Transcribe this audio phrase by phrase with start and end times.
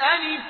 [0.00, 0.42] ألف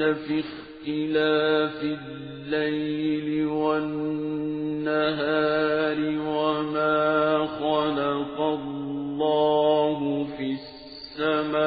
[0.00, 3.98] يَخْتَلِفُونَ فِي اخْتِلَافِ اللَّيْلِ وَالنَّهَارِ
[6.28, 10.48] وَمَا خَلَقَ اللَّهُ فِي
[11.18, 11.58] السَّمَاوَاتِ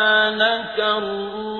[0.80, 1.53] الله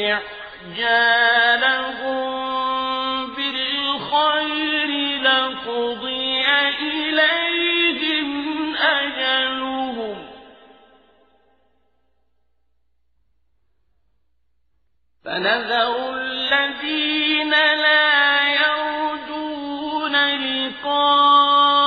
[0.00, 1.60] استعجالهم
[3.34, 4.90] بالخير
[5.22, 6.46] لقضي
[6.80, 8.28] إليهم
[8.76, 10.26] أجلهم.
[15.24, 21.79] فنذر الذين لا يرجون لقاء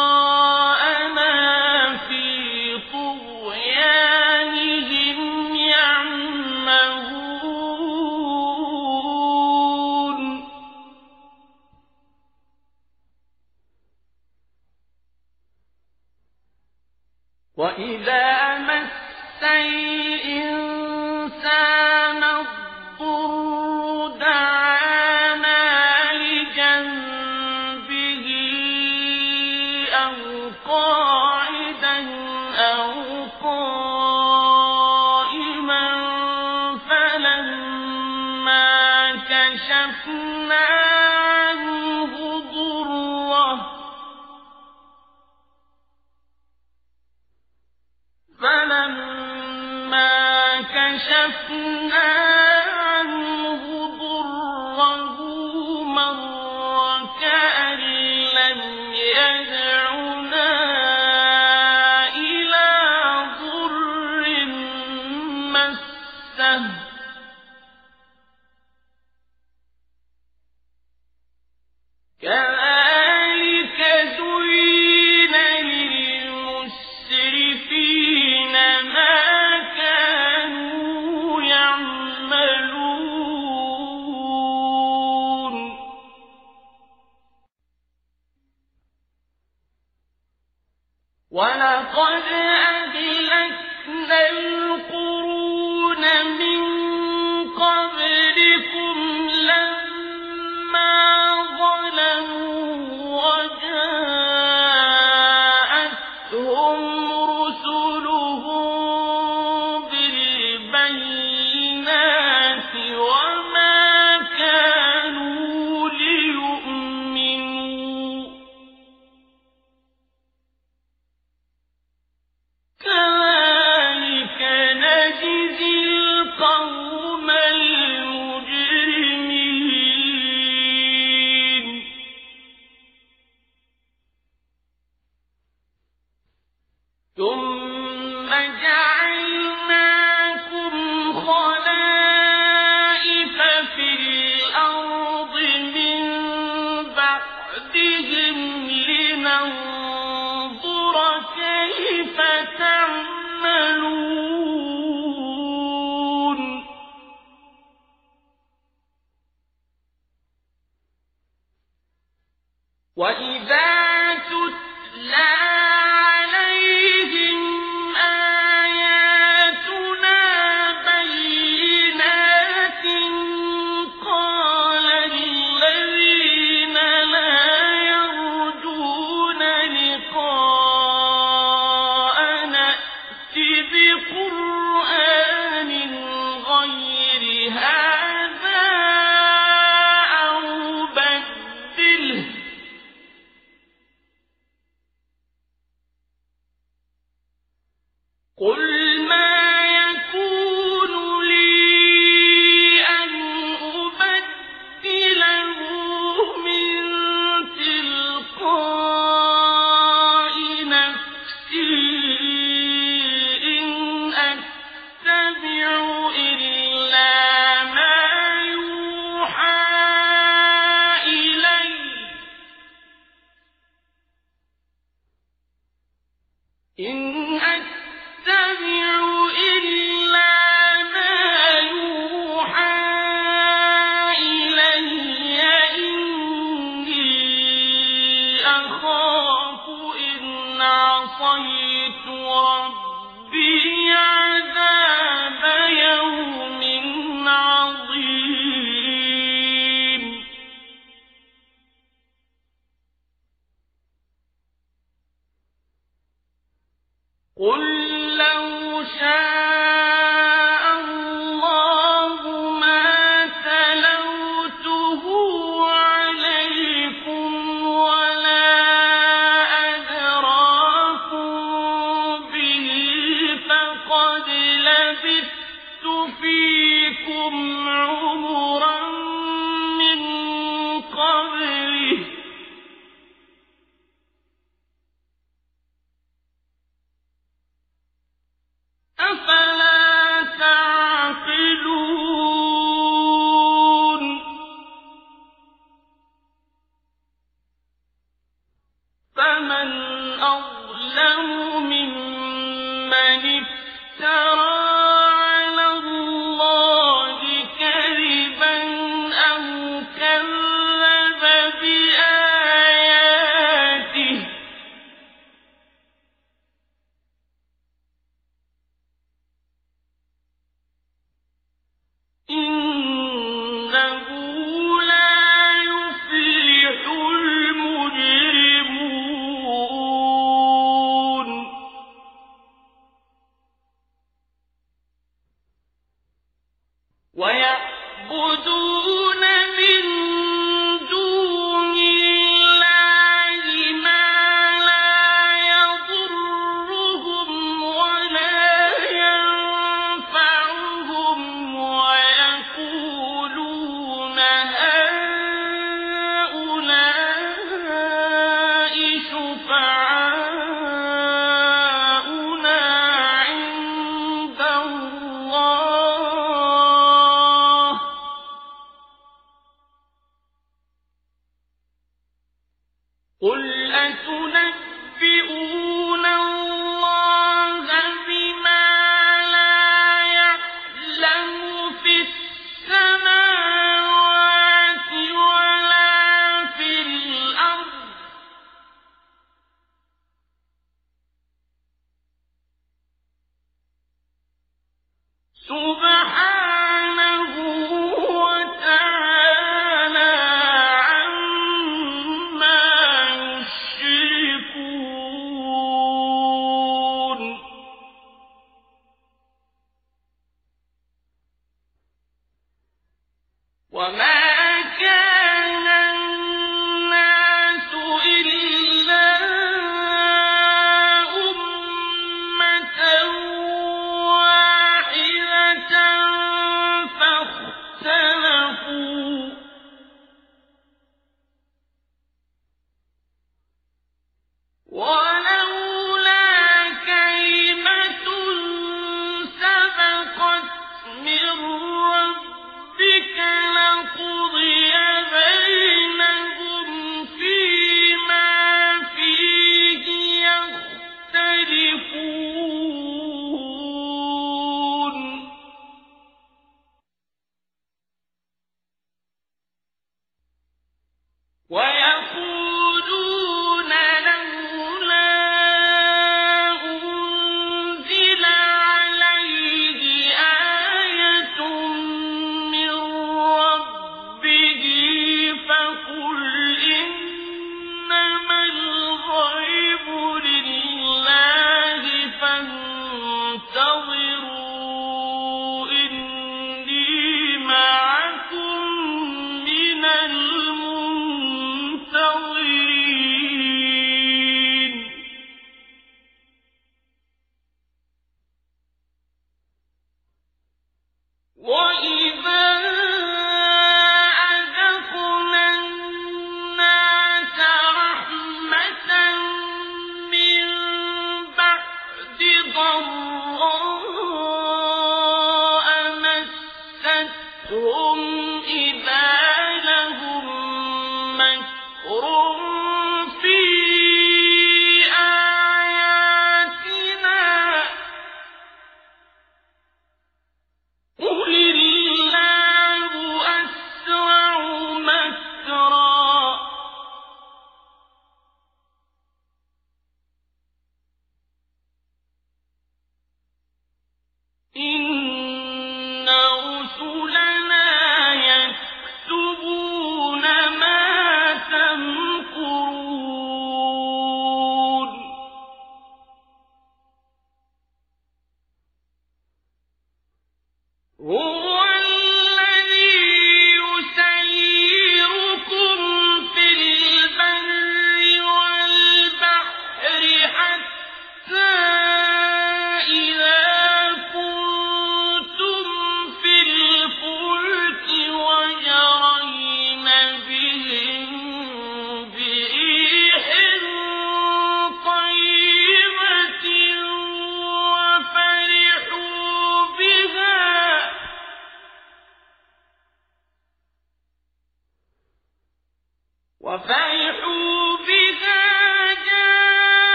[51.03, 52.42] كشفنا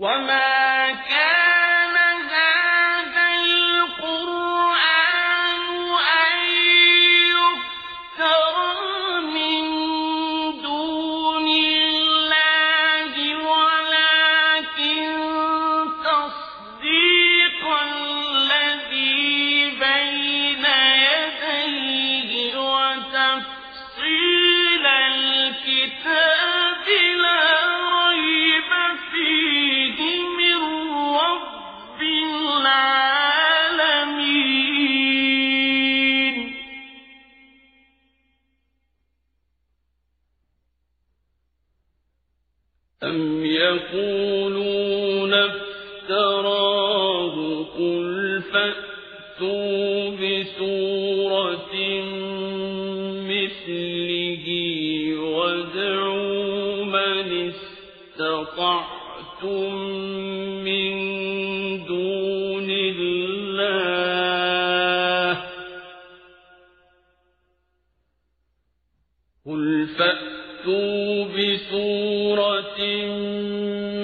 [0.00, 0.49] وما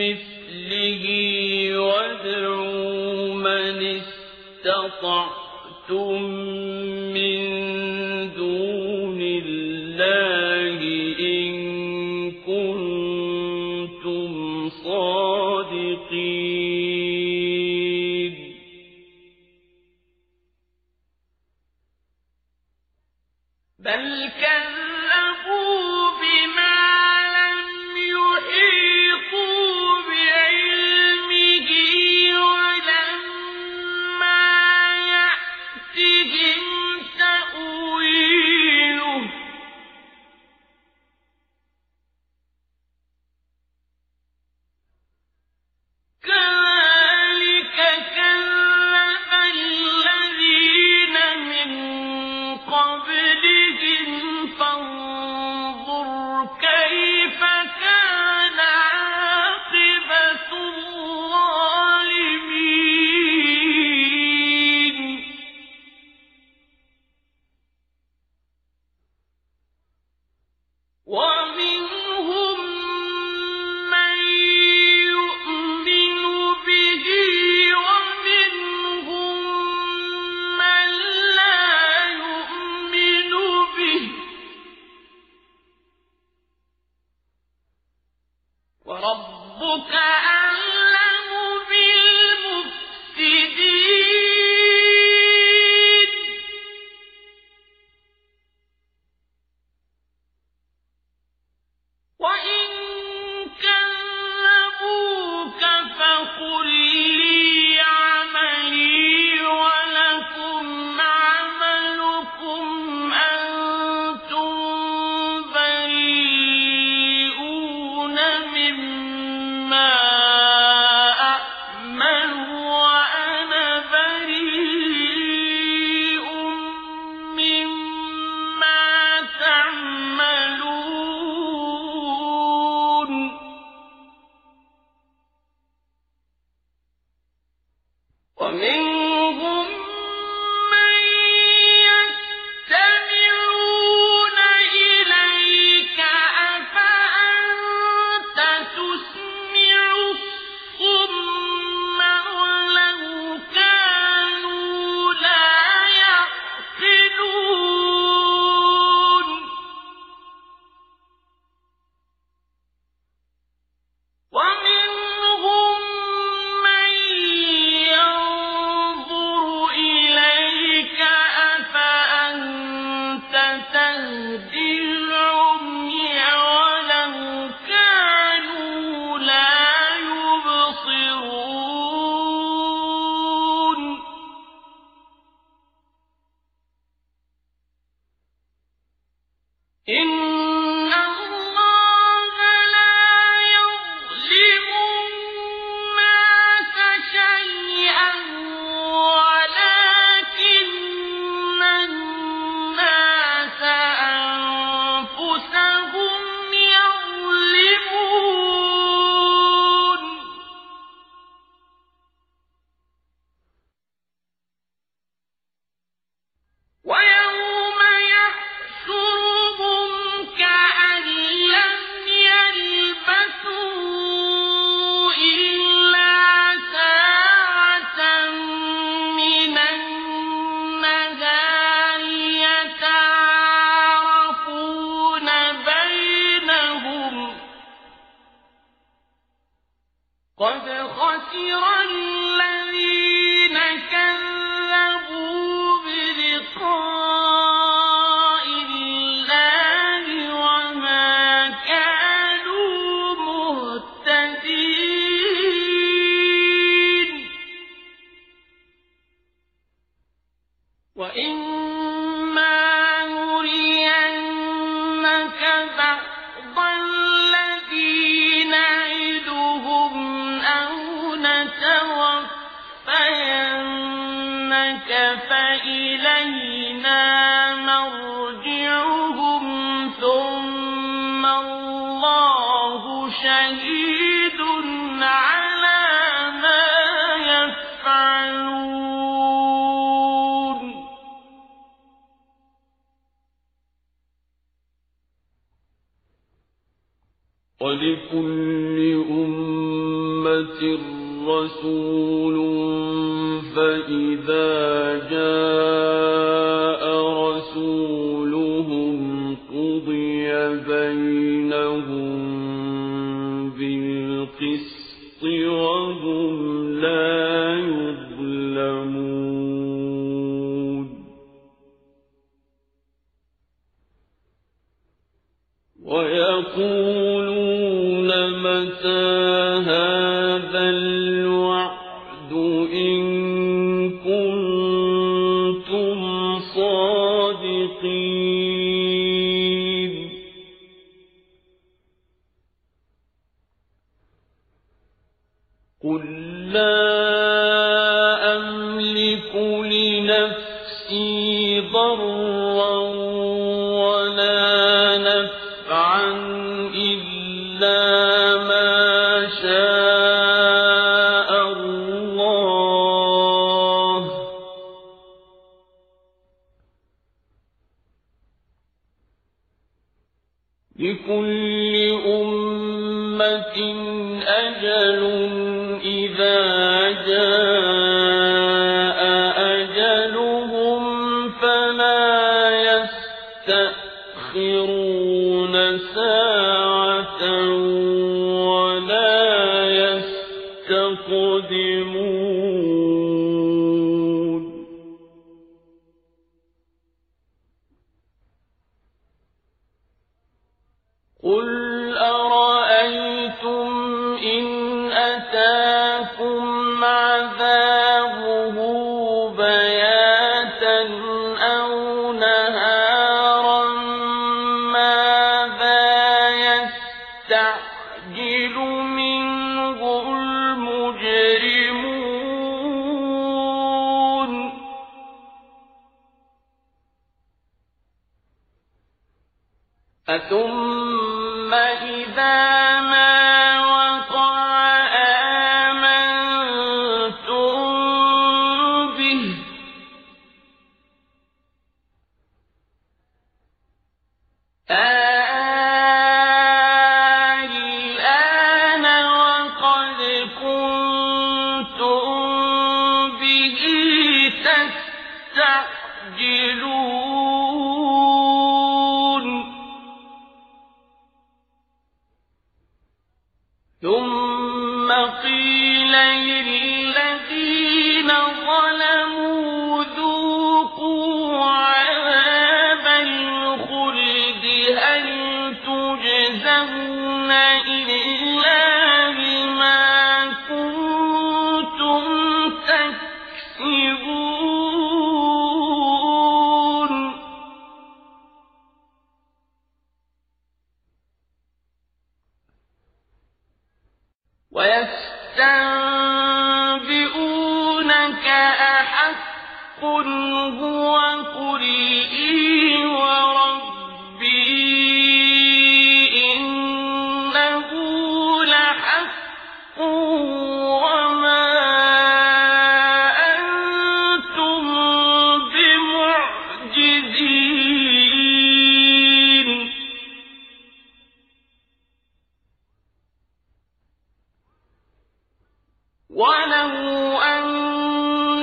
[0.00, 1.04] مثله
[1.78, 5.35] وادعوا من استطعتم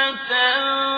[0.00, 0.89] رَحْمَةً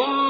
[0.00, 0.27] Oh!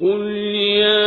[0.00, 0.99] قل يا